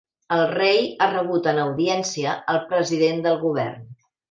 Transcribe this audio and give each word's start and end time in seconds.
El 0.35 0.39
rei 0.51 0.79
ha 0.99 1.09
rebut 1.11 1.51
en 1.51 1.61
audiència 1.65 2.35
el 2.55 2.61
president 2.73 3.25
del 3.29 3.41
govern. 3.47 3.89